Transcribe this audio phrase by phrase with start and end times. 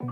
[0.00, 0.10] Juro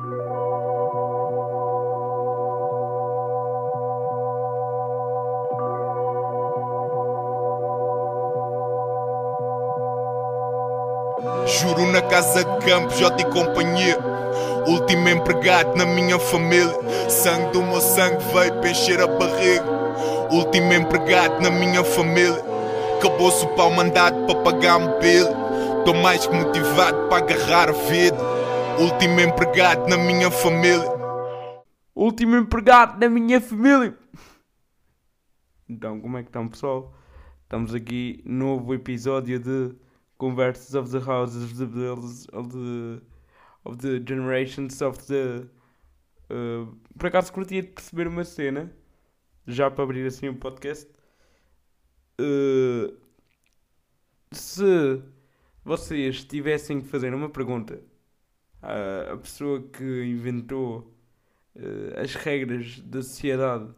[11.93, 13.97] na casa de campo, já te companhia.
[14.67, 16.75] Último empregado na minha família.
[17.09, 19.65] Sangue do meu sangue veio para encher a barriga.
[20.33, 22.45] Último empregado na minha família.
[22.99, 25.29] Acabou-se o pau mandado para pagar um bill.
[25.85, 28.36] Tô mais que motivado para agarrar a vida.
[28.79, 30.87] Último empregado na minha família.
[31.95, 33.97] Último empregado da minha família.
[35.67, 36.95] Então, como é que estão, pessoal?
[37.43, 39.75] Estamos aqui, novo episódio de
[40.19, 41.91] Conversas of the Houses of the,
[42.37, 43.03] of the,
[43.65, 45.49] of the Generations of the.
[46.31, 48.71] uh, por acaso curtia de perceber uma cena,
[49.47, 50.87] já para abrir assim o podcast.
[52.21, 52.95] Uh,
[54.33, 55.03] se
[55.65, 57.83] vocês tivessem que fazer uma pergunta
[58.67, 60.93] à, à pessoa que inventou
[61.55, 63.73] uh, as regras da sociedade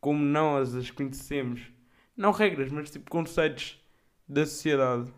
[0.00, 1.70] como nós as conhecemos,
[2.16, 3.82] não regras, mas tipo conceitos
[4.28, 5.10] da sociedade,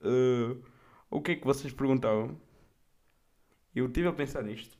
[0.00, 0.62] uh,
[1.10, 2.40] o que é que vocês perguntavam?
[3.74, 4.78] Eu estive a pensar nisto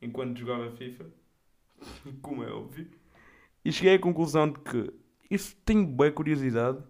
[0.00, 1.06] enquanto jogava FIFA,
[2.20, 2.90] como é óbvio,
[3.64, 4.92] e cheguei à conclusão de que
[5.30, 6.82] isso tenho boa curiosidade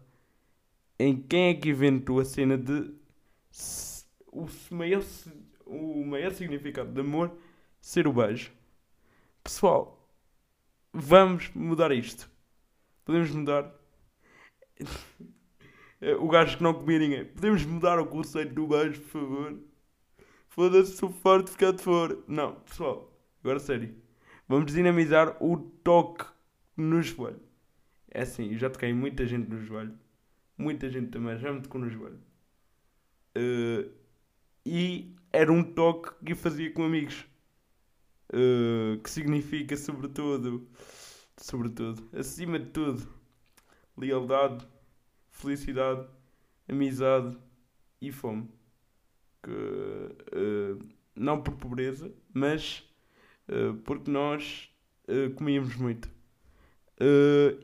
[0.99, 2.95] em quem é que inventou a cena de
[4.33, 5.03] o maior,
[5.75, 7.37] o maior significado de amor
[7.81, 8.53] ser o beijo.
[9.43, 10.09] Pessoal,
[10.93, 12.31] vamos mudar isto.
[13.05, 13.73] Podemos mudar.
[16.21, 17.25] o gajo que não comia ninguém.
[17.25, 19.59] Podemos mudar o conceito do beijo, por favor.
[20.49, 22.17] Foda-se, sou forte, ficar de fora.
[22.29, 23.95] Não, pessoal, agora sério.
[24.49, 26.27] Vamos dinamizar o toque
[26.77, 27.41] no joelho.
[28.11, 29.99] É assim, já toquei muita gente no joelho.
[30.57, 32.21] Muita gente também já me tocou no joelho.
[33.35, 33.89] Eh,
[34.65, 37.27] e era um toque que eu fazia com amigos.
[38.33, 40.67] Eh, que significa, sobretudo,
[41.37, 43.07] sobretudo, acima de tudo,
[43.97, 44.67] lealdade,
[45.31, 46.09] felicidade,
[46.69, 47.37] amizade
[48.01, 48.49] e fome.
[49.43, 49.51] Que,
[50.33, 50.85] eh,
[51.17, 52.89] não por pobreza, mas
[53.49, 54.71] eh, porque nós
[55.37, 56.09] comíamos muito.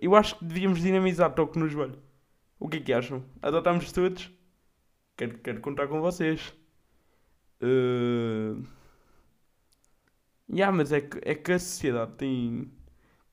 [0.01, 1.99] Eu acho que devíamos dinamizar toque no joelho.
[2.59, 3.25] O que é que acham?
[3.41, 4.31] Adotamos todos?
[5.17, 6.53] Quero, quero contar com vocês.
[7.63, 8.65] Uh...
[10.53, 12.73] Yeah, mas é que, é que a sociedade tem,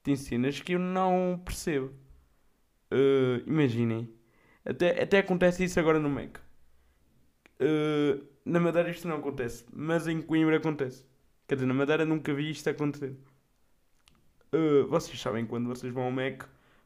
[0.03, 1.87] tem cenas que eu não percebo.
[2.91, 4.13] Uh, imaginem.
[4.63, 6.37] Até, até acontece isso agora no Mac.
[7.59, 11.05] Uh, na Madeira isto não acontece, mas em Coimbra acontece.
[11.47, 13.17] Quer dizer, na Madeira nunca vi isto acontecer.
[14.53, 16.43] Uh, vocês sabem quando vocês vão ao Mac,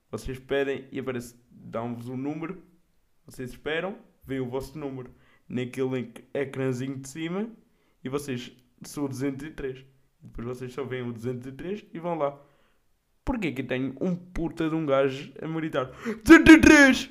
[0.10, 2.64] vocês pedem e aparece, dão-vos um número,
[3.26, 5.14] vocês esperam, vem o vosso número
[5.52, 7.50] naquele ec- ecrãzinho de cima
[8.04, 8.52] e vocês
[8.84, 9.86] são o 203.
[10.22, 12.40] Depois vocês só veem o 203 e vão lá.
[13.26, 15.86] Porquê que eu tenho um puta de um gajo a gritar
[16.24, 17.10] 203?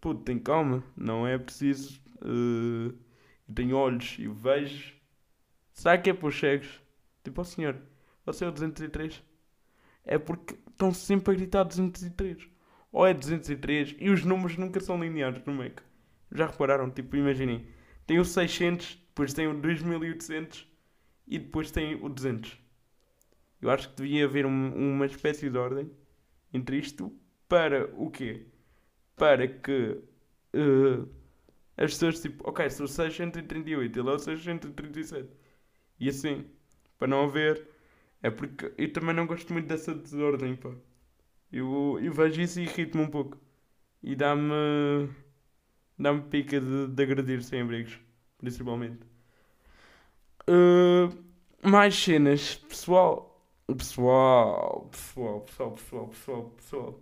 [0.00, 2.00] Puto, tem calma, não é preciso.
[2.22, 2.92] eh,
[3.48, 4.94] eu tenho olhos e vejo.
[5.72, 6.80] Será que é para os cegos?
[7.24, 7.76] Tipo, ó senhor,
[8.24, 9.22] você é o 203?
[10.04, 12.48] É porque estão sempre a gritar 203.
[12.92, 15.80] Ou é 203 e os números nunca são lineares no Mac.
[16.32, 16.90] Já repararam?
[16.90, 17.66] Tipo, imaginem.
[18.06, 20.66] Tem o 600, depois tem o 2800
[21.26, 22.58] e depois tem o 200.
[23.60, 25.90] Eu acho que devia haver um- uma espécie de ordem
[26.54, 27.12] entre isto
[27.48, 28.46] para o quê?
[29.16, 30.00] Para que
[30.54, 31.06] eh,
[31.76, 35.30] as pessoas, tipo, ok, sou 638, ele é o 637.
[36.00, 36.46] E assim,
[36.98, 37.66] para não haver.
[38.22, 40.70] É porque eu também não gosto muito dessa desordem, pá.
[41.52, 43.38] Eu, eu vejo isso e irrita-me um pouco.
[44.02, 45.10] E dá-me.
[45.98, 47.98] Dá-me pica de, de agredir sem abrigos,
[48.38, 49.00] principalmente.
[50.48, 51.12] Uh,
[51.62, 53.26] mais cenas, pessoal.
[53.66, 57.00] Pessoal, pessoal, pessoal, pessoal, pessoal, pessoal.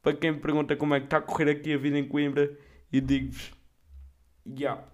[0.00, 2.56] Para quem me pergunta como é que está a correr aqui a vida em Coimbra,
[2.92, 3.52] e digo-vos:
[4.54, 4.84] já.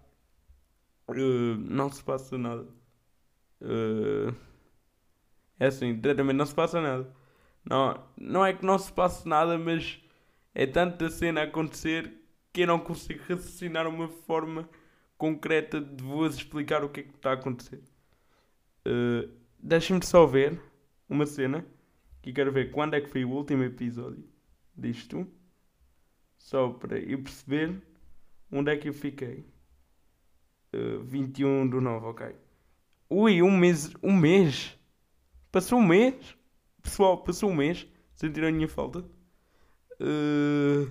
[1.08, 2.66] Uh, não se passa nada.
[3.60, 4.34] Uh,
[5.58, 7.12] é assim, diretamente não se passa nada.
[7.68, 10.00] Não, não é que não se passe nada, mas
[10.54, 12.19] é tanta cena a acontecer
[12.52, 14.68] que eu não consigo raciocinar uma forma
[15.16, 17.82] concreta de vos explicar o que é que está a acontecer.
[18.86, 20.58] Uh, Deixem-me só ver
[21.08, 21.64] uma cena
[22.22, 24.24] que quero ver quando é que foi o último episódio
[24.74, 25.26] disto.
[26.38, 27.82] Só para eu perceber
[28.50, 29.44] onde é que eu fiquei.
[30.74, 32.36] Uh, 21 do 9, ok.
[33.10, 33.92] Ui, um mês.
[34.02, 34.78] Um mês?
[35.52, 36.14] Passou um mês?
[36.82, 37.86] Pessoal, passou um mês.
[38.14, 39.00] Sentiram a minha falta?
[40.00, 40.90] Uh,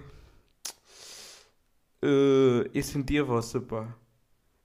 [2.03, 3.95] uh, eu senti a vossa, pá.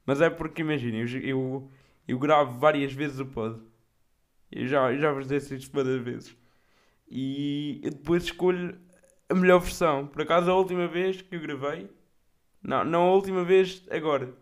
[0.07, 1.71] Mas é porque, imaginem, eu, eu,
[2.09, 3.61] Eu gravo várias vezes o pod.
[4.51, 6.37] Eu já, eu já vos disse isto várias vezes.
[7.09, 8.79] E eu depois escolho
[9.29, 10.07] a melhor versão.
[10.07, 11.91] Por acaso, a última vez que eu gravei.
[12.63, 14.35] Não, não a última vez, agora.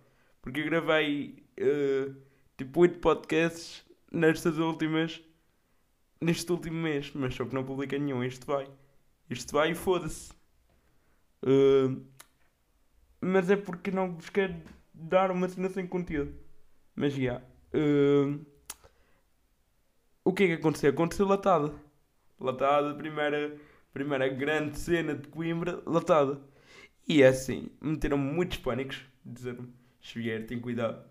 [0.43, 2.15] Porque eu gravei uh,
[2.57, 5.21] tipo 8 podcasts nestas últimas.
[6.21, 7.13] Neste último mês.
[7.15, 8.23] Mas só que não publiquei nenhum.
[8.25, 8.69] Isto vai.
[9.31, 10.33] Isto vai e foda-se.
[11.43, 12.03] Uh,
[13.23, 14.57] mas é porque não vos quero
[14.93, 16.35] dar uma cena sem conteúdo.
[16.95, 17.21] Mas já.
[17.21, 18.45] Yeah, uh,
[20.25, 20.91] o que é que aconteceu?
[20.91, 21.73] Aconteceu latada.
[22.39, 23.57] Latada, primeira,
[23.93, 26.41] primeira grande cena de Coimbra, latada.
[27.09, 29.01] E é assim, meteram-me muitos pânicos.
[29.25, 31.05] Disseram-me, Xavier, tem cuidado,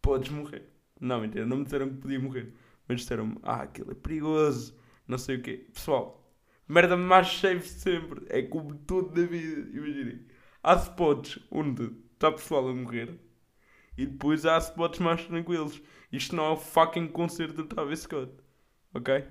[0.00, 0.64] podes morrer.
[0.98, 2.52] Não, mentira, não me disseram que podia morrer.
[2.86, 4.74] Mas disseram-me, ah, aquilo é perigoso,
[5.06, 5.66] não sei o quê.
[5.72, 6.32] Pessoal,
[6.66, 8.24] merda mais safe sempre.
[8.30, 10.27] É como tudo na vida, imaginem.
[10.62, 13.18] Há spots onde está pessoal a morrer
[13.98, 15.82] e depois há spots mais tranquilos.
[16.12, 18.32] Isto não é o fucking concerto do Travis Scott.
[18.94, 19.24] Ok?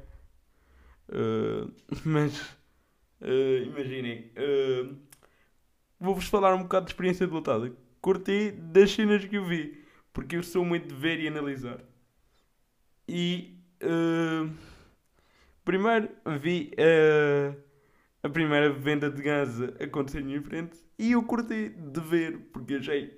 [1.07, 2.37] Uh, mas
[3.21, 4.29] uh, imaginem.
[4.37, 4.97] Uh,
[5.99, 7.73] Vou-vos falar um bocado de experiência de lutada.
[8.01, 9.83] Curti das cenas que eu vi.
[10.13, 11.79] Porque eu sou muito de ver e analisar.
[13.07, 13.57] E
[15.63, 16.09] primeiro
[16.39, 16.71] vi
[18.27, 23.17] a primeira venda de ganza acontecer em frente e eu curti de ver porque achei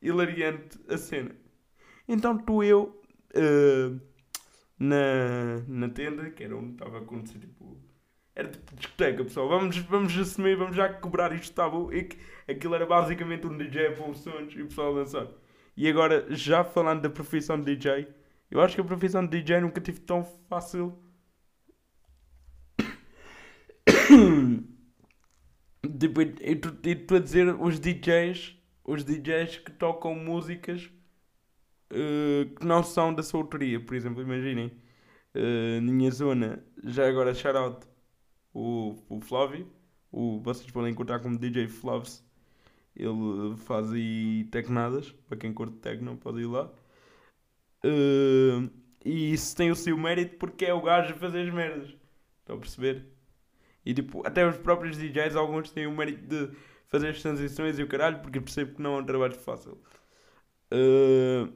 [0.00, 1.34] hilariante a cena.
[2.08, 3.00] Então estou eu
[3.36, 4.00] uh,
[4.78, 7.76] na, na tenda, que era onde estava a acontecer tipo.
[8.34, 9.48] Era tipo discoteca, pessoal.
[9.48, 11.92] Vamos, vamos assumir, vamos já cobrar isto tabu.
[11.92, 12.16] E que
[12.48, 15.26] aquilo era basicamente um DJ pôr sons e o pessoal dançar.
[15.76, 18.08] E agora, já falando da profissão de DJ,
[18.50, 20.96] eu acho que a profissão de DJ nunca tive tão fácil.
[25.98, 30.90] Tipo, eu estou a dizer os DJs, os DJs que tocam músicas
[31.92, 33.80] uh, que não são da sua autoria.
[33.80, 34.72] Por exemplo, imaginem,
[35.34, 37.86] uh, na minha zona, já agora shout
[38.52, 39.70] o, o Flávio,
[40.10, 42.24] o, vocês podem encontrar como DJ Flavs.
[42.96, 46.70] Ele faz aí tecnadas, para quem curte techno pode ir lá.
[47.84, 48.68] Uh,
[49.04, 51.94] e isso tem o seu mérito porque é o gajo a fazer as merdas.
[52.40, 53.17] Estão a perceber?
[53.84, 56.50] E tipo, até os próprios DJs, alguns têm o mérito de
[56.88, 59.78] fazer as transições e o caralho, porque percebo que não é um trabalho fácil.
[60.72, 61.52] Uh,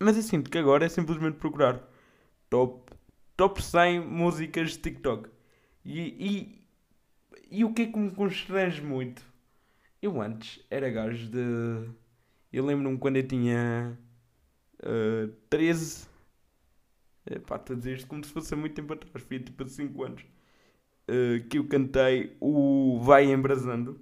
[0.00, 1.82] mas eu sinto que agora é simplesmente procurar
[2.48, 2.92] top,
[3.36, 5.28] top 100 músicas de TikTok.
[5.84, 6.00] E,
[7.50, 9.22] e, e o que é que me constrange muito?
[10.00, 11.88] Eu antes era gajo de.
[12.52, 13.98] Eu lembro-me quando eu tinha
[14.80, 16.06] uh, 13.
[17.46, 19.66] Pá, estou a dizer isto como se fosse há muito tempo atrás, foi tipo há
[19.66, 20.24] 5 anos
[21.08, 24.00] uh, que eu cantei o Vai Embrasando.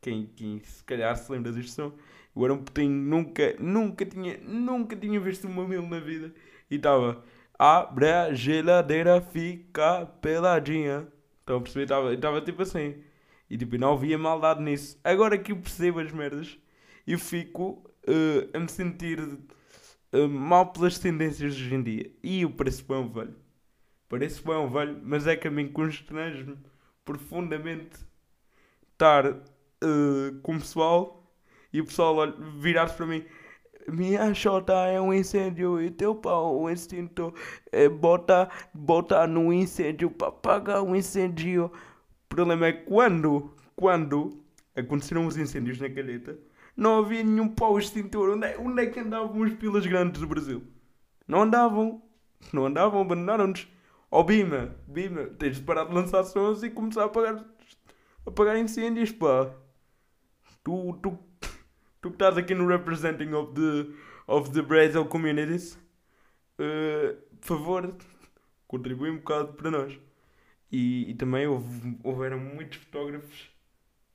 [0.00, 1.92] Quem, quem se calhar se lembra deste som.
[2.36, 6.32] Era um putinho, nunca, nunca tinha, nunca tinha visto uma mil na vida.
[6.70, 7.24] E estava,
[7.58, 11.08] abre a geladeira, fica peladinha.
[11.40, 12.14] Estão a perceber?
[12.14, 13.02] Estava tipo assim.
[13.50, 14.98] E tipo, não havia maldade nisso.
[15.02, 16.58] Agora que eu percebo as merdas,
[17.06, 22.12] eu fico uh, a me sentir uh, mal pelas tendências de hoje em dia.
[22.22, 23.34] E eu pareço bem velho.
[24.08, 26.56] Parece bem velho, mas é que a mim constrange-me
[27.04, 27.98] profundamente
[28.92, 31.30] estar uh, com o pessoal
[31.72, 32.16] e o pessoal
[32.58, 33.24] virar-se para mim.
[33.86, 37.34] Minha chota é um incêndio e teu pau um extintor.
[37.70, 41.66] É, bota, bota no incêndio para apagar o incêndio.
[41.66, 44.42] O problema é quando, quando
[44.76, 46.38] aconteceram os incêndios na calheta,
[46.76, 48.36] não havia nenhum pau extintor.
[48.36, 50.62] Onde é, onde é que andavam os pilas grandes do Brasil?
[51.26, 52.02] Não andavam.
[52.52, 53.66] Não andavam, abandonaram-nos.
[54.10, 57.44] Ó oh, Bima, Bima, tens de parar de lançar sons e começar a apagar,
[58.24, 59.54] a apagar incêndios, pá.
[60.64, 61.18] Tu, tu,
[62.00, 63.92] tu que estás aqui no representing of the,
[64.26, 65.78] of the Brazil communities,
[66.58, 67.94] uh, por favor,
[68.66, 69.98] contribui um bocado para nós.
[70.72, 73.50] E, e também houve, houveram muitos fotógrafos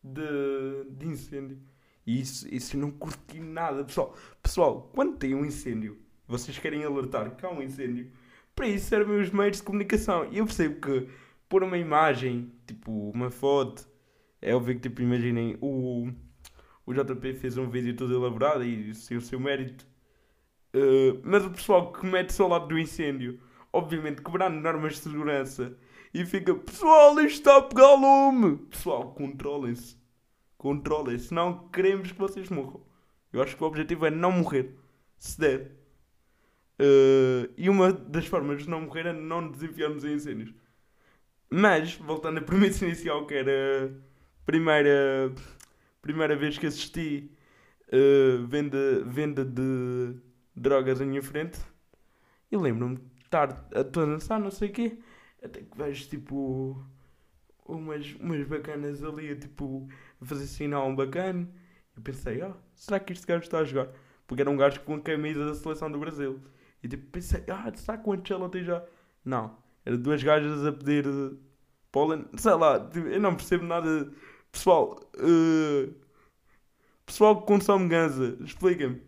[0.04, 1.60] de, de incêndio.
[2.06, 3.84] E isso, isso eu não curti nada.
[3.86, 8.12] Pessoal, pessoal, quando tem um incêndio, vocês querem alertar que há um incêndio
[8.56, 10.28] para isso servem os meios de comunicação.
[10.32, 11.10] E eu percebo que
[11.50, 13.88] pôr uma imagem, tipo uma foto,
[14.42, 16.12] é óbvio que, tipo, imaginem, o,
[16.86, 19.88] o JP fez um vídeo todo elaborado e sem o seu mérito.
[20.76, 23.40] Uh, mas o pessoal que mete-se ao lado do incêndio,
[23.72, 25.78] obviamente quebrando normas de segurança,
[26.14, 28.58] e fica, pessoal, isto está a pegar lume.
[28.70, 29.98] Pessoal, controlem-se.
[30.58, 31.34] Controlem-se.
[31.34, 32.82] Não queremos que vocês morram.
[33.32, 34.76] Eu acho que o objetivo é não morrer.
[35.18, 35.72] Se der.
[36.84, 40.54] Uh, e uma das formas de não morrer é não nos enfiarmos em incêndios.
[41.50, 45.34] Mas, voltando à premissa inicial, que era a primeira,
[46.02, 47.32] primeira vez que assisti
[47.88, 50.16] uh, venda, venda de
[50.56, 51.60] drogas à minha frente,
[52.52, 54.98] E lembro-me de estar a, dançar, não sei o quê,
[55.44, 56.86] até que vejo tipo
[57.66, 59.88] umas, umas bacanas ali, tipo,
[60.22, 61.48] a fazer sinal um bacana.
[61.96, 63.90] Eu pensei, ah, será que este gajo está a jogar?
[64.28, 66.40] Porque era um gajo com a camisa da seleção do Brasil.
[66.84, 68.84] E tipo, pensei, ah, será o Ancelotti tem já?
[69.24, 71.06] Não, era duas gajas a pedir
[71.92, 74.12] pólen, sei lá, tipo, eu não percebo nada.
[74.52, 75.94] Pessoal, uh,
[77.06, 79.02] pessoal que consome ganza, explica-me.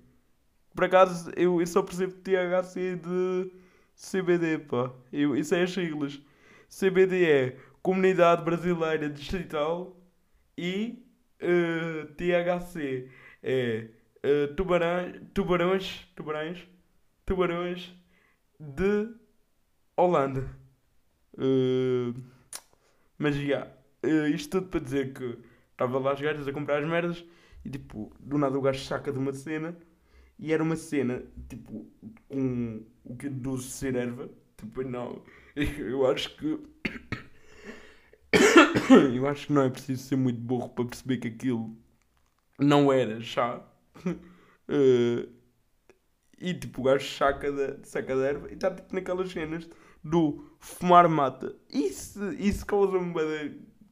[0.74, 3.52] Por acaso, eu, eu só percebo THC de
[3.96, 4.92] CBD, pá.
[5.12, 6.22] Eu, isso é as siglas.
[6.70, 9.96] CBD é Comunidade Brasileira Distrital
[10.58, 11.06] e
[11.42, 13.10] uh, THC
[13.44, 13.88] é
[14.26, 16.08] uh, tubarões, tubarões,
[17.26, 17.94] tubarões
[18.60, 19.10] de
[19.98, 20.48] Holanda.
[21.34, 22.14] Uh,
[23.18, 23.68] mas já,
[24.04, 25.38] uh, isto tudo para dizer que
[25.72, 27.26] estava lá as gajas a comprar as merdas
[27.64, 29.76] e tipo, do nada o gajo saca de uma cena
[30.38, 31.92] e era uma cena tipo
[32.28, 34.30] com o que doce ser erva.
[34.58, 35.22] Tipo, não,
[35.56, 36.60] eu acho que
[39.16, 41.76] eu acho que não é preciso ser muito burro para perceber que aquilo
[42.60, 43.62] não era chá.
[44.06, 45.30] Uh,
[46.40, 49.70] e tipo, o gajo saca da, saca da erva e está tipo naquelas cenas
[50.04, 51.56] do fumar mata.
[51.72, 53.22] Isso, isso causa-me uma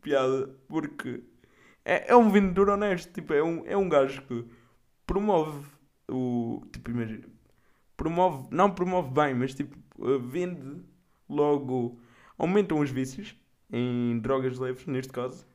[0.01, 1.23] piada porque
[1.85, 3.11] é, é um vendedor honesto.
[3.11, 4.45] Tipo, é um, é um gajo que
[5.05, 5.65] promove
[6.09, 6.63] o.
[6.71, 7.27] Tipo, imagina.
[7.97, 9.77] Promove, não promove bem, mas tipo,
[10.21, 10.83] vende
[11.29, 11.99] logo.
[12.37, 13.35] Aumentam os vícios
[13.71, 15.45] em drogas leves, neste caso,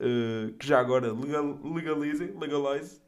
[0.00, 3.00] uh, que já agora legal, legalizem, legalize,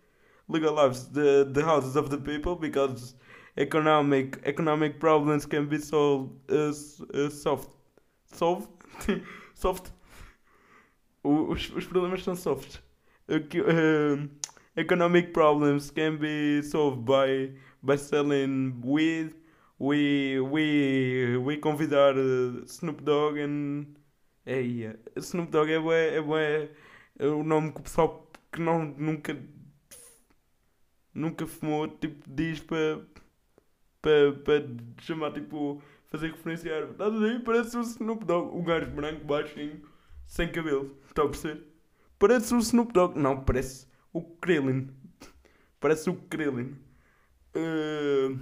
[0.50, 3.14] legalize the, the houses of the people because
[3.57, 6.73] economic economic problems can be solved uh,
[7.14, 7.71] uh, soft
[9.54, 9.92] soft?
[11.23, 12.80] Os, os problemas são soft.
[13.28, 14.28] Uh,
[14.76, 17.50] economic problems can be solved by
[17.83, 19.35] by selling weed.
[19.78, 23.97] We we we convidar uh, Snoop Dogg and
[24.47, 24.95] yeah.
[25.16, 26.69] Snoop Dogg é bué, é
[27.19, 29.37] é o nome que o pessoal que não, nunca,
[31.14, 33.00] nunca fumou, tipo, diz para
[34.02, 34.64] para para
[35.02, 36.90] chamar, tipo, fazer referenciar.
[36.90, 37.38] Estás aí?
[37.40, 39.82] Parece o Snoop Dogg, o gajo branco, baixinho,
[40.26, 40.96] sem cabelo.
[41.06, 41.66] Está a perceber?
[42.18, 43.18] Parece o Snoop Dogg.
[43.18, 44.90] Não, parece o Krillin.
[45.78, 46.76] Parece o Krillin.
[47.56, 48.38] Uh...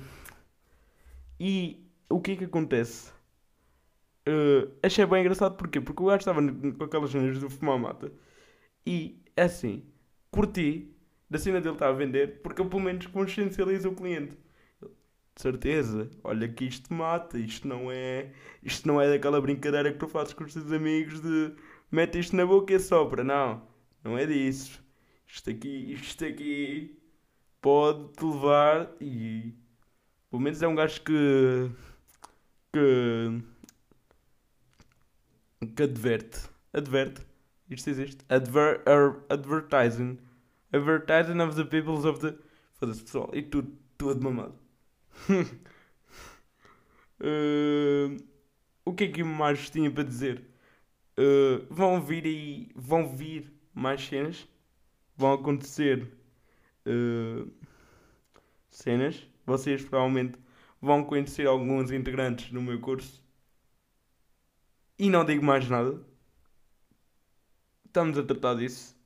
[1.41, 3.13] E o que é que acontece?
[4.29, 5.81] Uh, achei bem engraçado porquê?
[5.81, 8.13] Porque o gajo estava com aquelas cenas do fumar mata
[8.85, 9.87] e assim,
[10.31, 10.95] curti
[11.31, 14.37] da cena dele estar a vender porque pelo menos consciencializa o cliente.
[15.35, 18.33] De certeza, olha que isto mata, isto não é
[18.63, 21.55] isto não é daquela brincadeira que tu fazes com os teus amigos de
[21.91, 23.63] mete isto na boca e sopra, não,
[24.03, 24.83] não é disso.
[25.27, 26.99] Isto aqui, isto aqui
[27.61, 29.55] pode te levar e
[30.31, 31.71] pelo menos é um gajo que
[32.73, 33.43] que
[35.77, 36.49] que adverte.
[36.73, 37.23] Adverte.
[37.71, 38.25] Isto existe.
[38.29, 39.17] Adver, er,
[40.73, 41.41] advertising.
[41.41, 42.39] Advertising of the peoples of the.
[42.75, 43.31] Foda-se pessoal.
[43.33, 44.55] E tudo, tudo mamado.
[47.21, 48.17] uh,
[48.85, 50.45] o que é que mais tinha para dizer?
[51.19, 52.69] Uh, vão vir aí.
[52.75, 54.47] Vão vir mais cenas.
[55.17, 56.13] Vão acontecer
[56.87, 57.51] uh,
[58.71, 59.27] cenas.
[59.45, 60.39] Vocês provavelmente
[60.81, 63.23] vão conhecer alguns integrantes no meu curso
[64.99, 66.01] e não digo mais nada.
[67.87, 68.98] Estamos a tratar disso.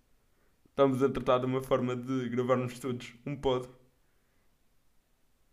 [0.73, 3.69] Estamos a tratar de uma forma de gravarmos todos um pod.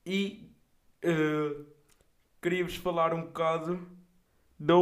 [0.06, 0.50] E
[1.04, 1.66] uh,
[2.42, 3.86] queria-vos falar um bocado
[4.58, 4.76] da,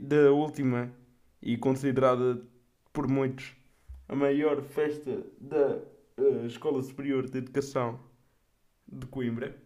[0.00, 0.92] da última
[1.40, 2.44] e considerada
[2.92, 3.54] por muitos
[4.08, 5.78] a maior festa da
[6.18, 8.00] uh, Escola Superior de Educação
[8.88, 9.56] de Coimbra.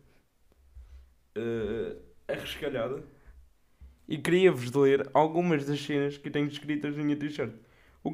[1.38, 3.02] Uh, a Rescalhada
[4.06, 7.54] e queria-vos ler algumas das cenas que tenho escritas na minha t-shirt.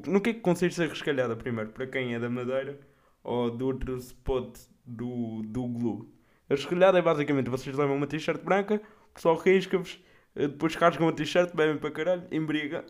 [0.07, 2.79] No que é que consiste a rescalhada, primeiro, para quem é da Madeira
[3.23, 6.13] ou do outro spot do, do Glue?
[6.49, 9.99] A rescalhada é basicamente vocês levam uma t-shirt branca, o pessoal risca-vos,
[10.37, 12.25] eh, depois carregam a t-shirt, bebem para caralho,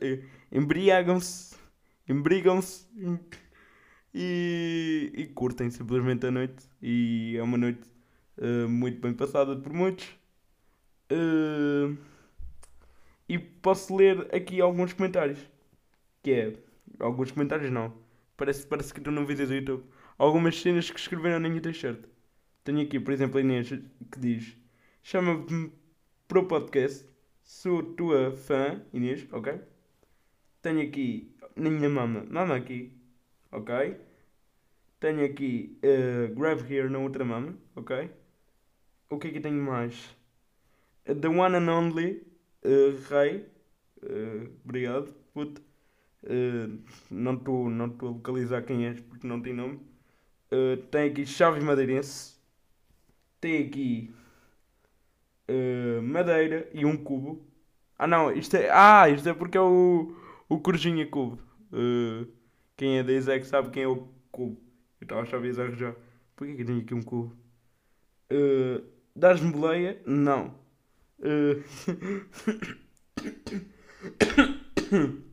[0.00, 0.20] eh,
[0.50, 1.56] embriagam-se,
[2.08, 2.86] embrigam-se
[4.14, 6.68] e, e curtem simplesmente a noite.
[6.80, 7.82] E é uma noite
[8.38, 10.06] uh, muito bem passada por muitos.
[11.10, 11.96] Uh,
[13.28, 15.40] e posso ler aqui alguns comentários.
[16.22, 16.63] Que é.
[16.98, 17.92] Alguns comentários não.
[18.36, 19.84] Parece, parece que estou num vídeo do YouTube.
[20.18, 22.04] Algumas cenas que escreveram na minha t-shirt.
[22.64, 24.56] Tenho aqui, por exemplo, a Inês que diz:
[25.02, 25.72] Chama-me
[26.26, 27.06] para o podcast.
[27.42, 29.60] Sou tua fã, Inês, ok?
[30.62, 32.92] Tenho aqui na minha mama, mama aqui,
[33.52, 33.96] ok?
[34.98, 38.10] Tenho aqui uh, Grab Here na outra mama, ok?
[39.10, 40.16] O que é que tenho mais?
[41.04, 42.26] The One and Only
[42.64, 43.46] uh, Rei.
[44.02, 45.62] Uh, obrigado, puto.
[46.24, 49.78] Uh, não estou não a localizar quem és porque não tem nome.
[50.50, 52.34] Uh, tem aqui Chaves Madeirense.
[53.40, 54.14] Tem aqui
[55.50, 57.46] uh, Madeira e um cubo.
[57.98, 58.70] Ah não, isto é.
[58.70, 60.16] Ah, isto é porque é o,
[60.48, 61.38] o Corjinha Cubo.
[62.76, 64.58] Quem é da Isaac sabe quem é o cubo.
[65.00, 65.94] Eu estava a Chaves a arranjar.
[66.34, 67.36] Porquê que tenho aqui um cubo?
[68.32, 68.82] Uh,
[69.14, 70.00] Dás-me boleia?
[70.06, 70.54] Não.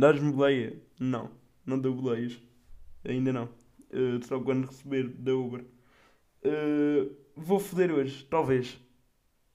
[0.00, 0.80] Dás-me boleia?
[0.98, 1.30] Não.
[1.66, 2.40] Não dou boleias.
[3.04, 3.50] Ainda não.
[3.92, 5.62] Uh, só quando receber da Uber.
[6.42, 8.24] Uh, vou foder hoje.
[8.30, 8.80] Talvez.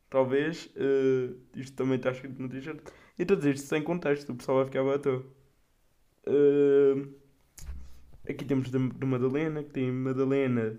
[0.07, 0.67] Talvez.
[0.75, 2.79] Uh, isto também está escrito no t-shirt.
[3.17, 4.33] E dizer isto sem contexto.
[4.33, 5.25] O pessoal vai ficar à toa.
[6.27, 7.11] Uh,
[8.29, 9.63] aqui temos de, Madalena.
[9.63, 10.77] Que tem Madalena.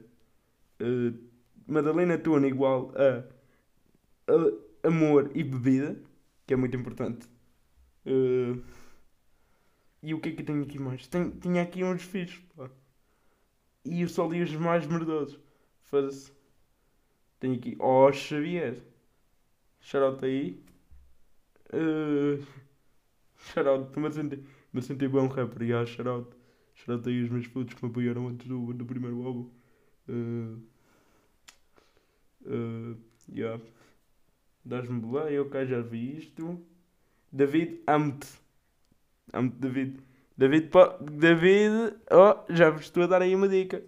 [1.67, 3.25] Madalena Tuna igual a,
[4.33, 6.01] a, amor e bebida.
[6.47, 7.27] Que é muito importante.
[10.07, 11.05] E o que é que eu tenho aqui mais?
[11.09, 12.71] Tenho, tinha aqui uns fixos, pá.
[13.85, 15.37] E eu só li os mais merdosos.
[15.81, 16.33] Foda-se.
[17.41, 17.77] Tenho aqui.
[17.81, 18.81] Oh, Xavier.
[19.81, 20.63] Shoutout aí.
[21.75, 22.41] Uh,
[23.53, 23.89] shoutout.
[23.89, 24.45] Estou-me a sentir.
[24.73, 25.63] Me senti bom rapper.
[25.63, 25.85] E yeah.
[25.85, 29.51] Shoutout aí os meus putos que me apoiaram antes do, do primeiro álbum.
[30.09, 30.63] Uh,
[32.47, 32.97] uh,
[33.29, 33.61] yeah.
[34.65, 36.65] Dás-me boleia, ok, já vi isto.
[37.33, 38.46] David, amo-te.
[39.33, 40.01] Amo-te, David.
[40.39, 43.83] David, David, oh, já vos estou a dar aí uma dica.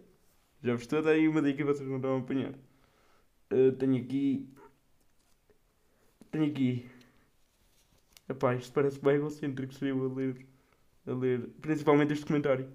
[0.63, 2.53] Já vos estou a dar aí uma dica e vocês não estão a apanhar.
[3.53, 4.49] Uh, tenho aqui.
[6.31, 6.91] Tenho aqui.
[8.29, 10.47] Epá, isto parece bem egocêntrico se eu a ler,
[11.07, 11.49] a ler.
[11.61, 12.69] Principalmente este comentário.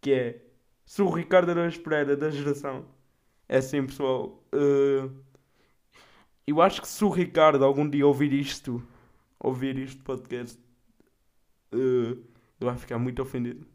[0.00, 0.42] Que é.
[0.84, 2.86] Se o Ricardo Araújo Pereira da geração.
[3.48, 4.42] É assim, pessoal.
[4.52, 5.10] Uh,
[6.46, 8.82] eu acho que se o Ricardo algum dia ouvir isto.
[9.38, 10.65] Ouvir este podcast.
[11.76, 12.12] Uh,
[12.58, 13.66] ele vai ficar muito ofendido.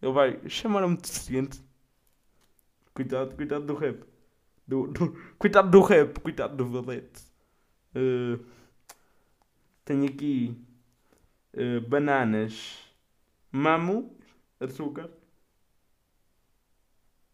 [0.00, 1.62] Ele vai chamar-me deficiente.
[2.94, 4.04] Cuidado, cuidado do rap.
[4.66, 7.22] Do, do, cuidado do rap, cuidado do valete.
[7.94, 8.44] Uh,
[9.84, 10.56] tenho aqui
[11.54, 12.78] uh, bananas,
[13.50, 14.16] mamo,
[14.60, 15.10] açúcar.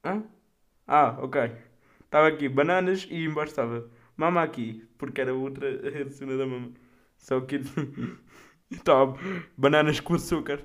[0.05, 0.25] Hã?
[0.87, 1.53] Ah, ok.
[2.05, 5.69] Estava aqui bananas e embaixo estava mama aqui, porque era outra
[6.11, 6.73] cena da mama.
[7.19, 7.61] Só que
[8.71, 9.19] estava
[9.57, 10.65] bananas com açúcar.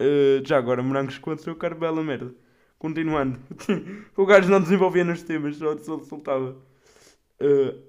[0.00, 2.34] Uh, já agora, morangos com açúcar, bela merda.
[2.78, 3.38] Continuando.
[4.16, 6.56] o gajo não desenvolvia nos temas, só, só soltava.
[7.40, 7.82] Uh,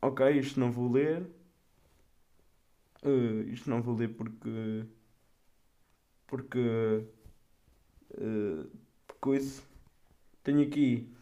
[0.00, 1.26] ok, isto não vou ler.
[3.02, 4.84] Uh, isto não vou ler porque.
[6.26, 7.04] Porque.
[8.10, 8.70] Uh,
[9.20, 9.62] coisa.
[10.44, 11.12] Tenho aqui.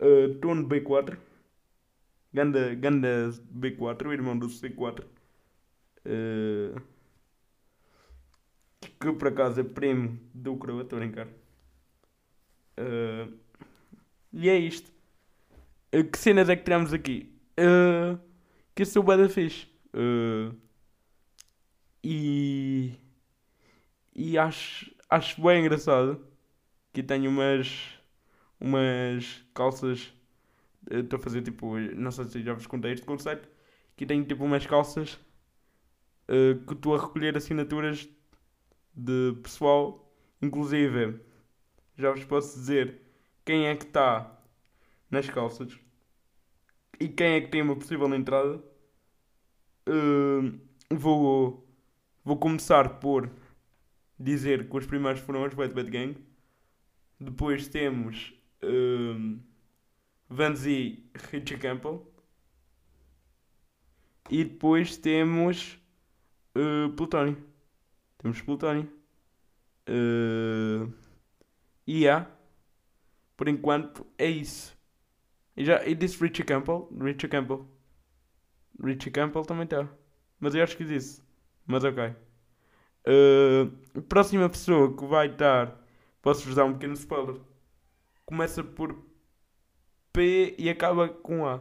[0.00, 1.16] Uh, Tono B4.
[2.32, 5.04] Ganda, Ganda B4, o irmão do C4.
[6.06, 6.80] Uh,
[9.00, 11.26] que por acaso é primo do Croa, estou a brincar.
[12.78, 13.32] Uh,
[14.32, 14.90] e é isto.
[15.94, 17.32] Uh, que cenas é que tiramos aqui?
[17.58, 18.18] Uh,
[18.74, 19.68] que eu sou o da fixe.
[22.02, 22.94] E.
[24.14, 26.24] E acho, acho bem engraçado
[26.92, 27.98] que tenho umas.
[28.60, 30.12] umas calças.
[30.90, 31.78] Estou a fazer tipo.
[31.78, 33.48] Não sei se já vos contei este conceito.
[33.96, 35.18] Que tenho tipo umas calças.
[36.66, 38.08] Que estou a recolher assinaturas
[38.94, 40.12] de pessoal.
[40.40, 41.20] Inclusive
[41.96, 43.00] já vos posso dizer
[43.44, 44.40] quem é que está
[45.10, 45.78] nas calças
[46.98, 48.62] e quem é que tem uma possível entrada.
[49.86, 50.58] Uh,
[50.90, 51.66] vou,
[52.24, 53.30] vou começar por
[54.18, 56.16] dizer que os primeiros foram os Bad Bad Gang.
[57.20, 59.38] Depois temos uh,
[60.28, 62.10] Vanzi e Richie Campbell.
[64.30, 65.78] E depois temos
[66.56, 67.36] uh, Plutónio.
[68.18, 68.90] Temos Plutónio.
[69.88, 70.92] Uh,
[71.86, 72.30] e yeah,
[73.36, 74.76] por enquanto é isso.
[75.56, 76.88] E, já, e disse Richie Campbell.
[76.98, 77.68] Richie Campbell.
[78.82, 79.88] Richie Campbell também está.
[80.40, 81.22] Mas eu acho que disse.
[81.66, 82.14] Mas ok.
[83.06, 85.78] Uh, próxima pessoa que vai estar.
[86.22, 87.40] Posso-vos dar um pequeno spoiler.
[88.24, 88.96] Começa por
[90.12, 91.56] P e acaba com A.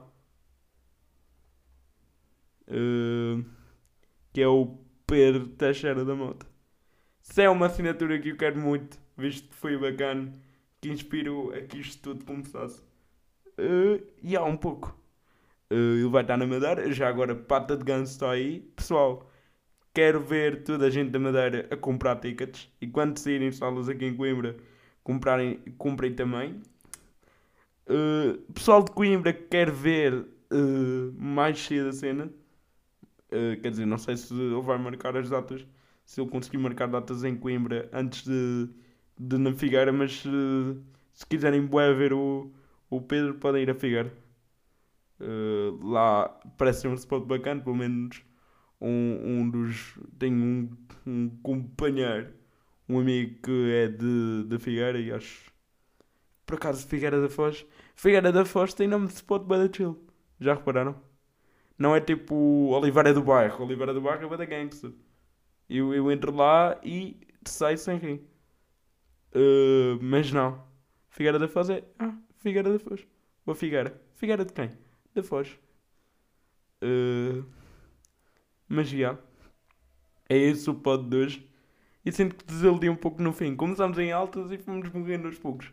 [2.67, 3.43] Uh,
[4.31, 6.45] que é o Pedro Teixeira da Mota.
[7.21, 10.31] Se é uma assinatura que eu quero muito visto que foi bacana,
[10.81, 12.81] que inspirou a que isto tudo começasse.
[13.57, 14.97] Uh, e há um pouco.
[15.71, 18.61] Uh, ele vai estar na Madeira, já agora pata de ganso está aí.
[18.75, 19.29] Pessoal,
[19.93, 24.05] quero ver toda a gente da Madeira a comprar tickets e quando saírem salas aqui
[24.05, 24.57] em Coimbra,
[25.03, 26.61] comprarem, comprem também.
[27.87, 32.29] Uh, pessoal de Coimbra que quer ver uh, mais cedo a cena.
[33.33, 35.65] Uh, quer dizer, não sei se ele vai marcar as datas,
[36.05, 38.69] se ele conseguir marcar datas em Coimbra antes de,
[39.19, 40.79] de na Figueira, mas uh,
[41.13, 42.51] se quiserem bué ver o,
[42.89, 44.13] o Pedro, podem ir a Figueira.
[45.19, 48.21] Uh, lá parece um spot bacana, pelo menos
[48.79, 49.97] um, um dos.
[50.19, 50.69] Tenho um,
[51.07, 52.33] um companheiro,
[52.87, 55.51] um amigo que é de, de Figueira e acho.
[56.45, 57.65] Por acaso, Figueira da Foz.
[57.95, 59.97] Figueira da Foz tem nome de spot bem chill.
[60.39, 61.12] Já repararam?
[61.77, 62.35] Não é tipo
[62.69, 63.63] Oliveira do Bairro.
[63.63, 64.91] Oliveira do Bairro é bem da gangster.
[65.69, 68.21] Eu, eu entro lá e saio sem rir.
[69.35, 70.63] Uh, mas não.
[71.09, 71.83] Figueira da Foz é.
[71.97, 73.05] Ah, Figueira da Foz.
[73.45, 73.99] Boa Figueira.
[74.15, 74.69] Figueira de quem?
[75.13, 75.57] Da Foz.
[76.83, 77.43] Uh,
[78.67, 79.17] mas já.
[80.29, 81.49] É esse o pod de hoje.
[82.05, 83.55] E sinto que desiludi um pouco no fim.
[83.55, 85.67] Começámos em altas e fomos morrendo aos poucos.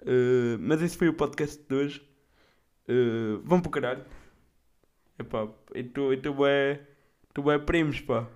[0.00, 2.08] Uh, mas esse foi o podcast de hoje.
[2.88, 4.04] Uh, vão para o caralho.
[5.18, 6.86] Epá, estou é.
[7.32, 8.28] Tu é primos, pá.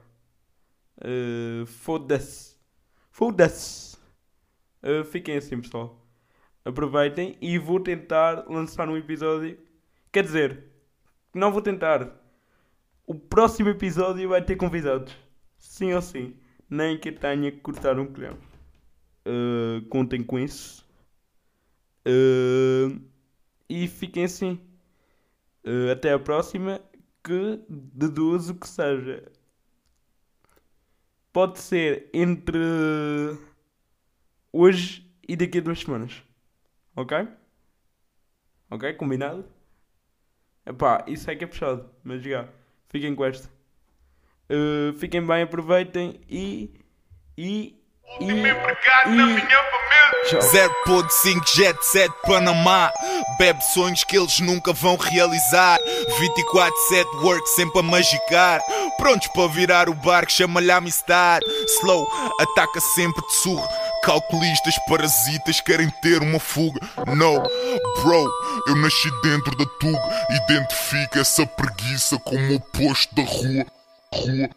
[0.99, 2.57] Uh, Foda-se.
[3.11, 3.97] Foda-se.
[4.83, 6.05] Uh, fiquem assim, pessoal.
[6.65, 9.59] Aproveitem e vou tentar lançar um episódio.
[10.13, 10.65] Quer dizer,
[11.35, 12.11] não vou tentar.
[13.07, 15.17] O próximo episódio vai ter convidados.
[15.57, 16.37] Sim ou sim.
[16.69, 18.37] Nem que tenha que cortar um colhão.
[19.27, 20.87] Uh, contem com isso.
[22.07, 23.01] Uh,
[23.69, 24.61] e fiquem assim.
[25.69, 26.81] Uh, até a próxima.
[27.23, 29.31] Que deduzo que seja.
[31.31, 32.59] Pode ser entre
[34.51, 36.23] hoje e daqui a duas semanas.
[36.97, 37.29] Ok?
[38.71, 38.95] Ok?
[38.95, 39.45] Combinado?
[40.65, 41.91] Epá, isso é que é puxado.
[42.03, 42.49] Mas já.
[42.89, 43.51] Fiquem com esta.
[44.49, 46.73] Uh, fiquem bem, aproveitem e.
[47.37, 47.78] E.
[48.21, 48.25] E.
[48.25, 48.29] e,
[50.51, 52.93] Zero ponto 5 Jet 7 Panamá.
[53.39, 55.79] Bebe sonhos que eles nunca vão realizar.
[56.19, 58.63] 24-7 work sempre a magicar.
[58.97, 61.45] Prontos para virar o barco, chama-lhe amistade.
[61.79, 62.09] Slow,
[62.41, 63.69] ataca sempre de surro.
[64.03, 66.81] Calculistas, parasitas querem ter uma fuga.
[67.15, 67.43] No,
[68.03, 68.31] bro,
[68.67, 70.27] eu nasci dentro da tuga.
[70.45, 73.67] Identifica essa preguiça como o oposto da rua.
[74.13, 74.51] Rua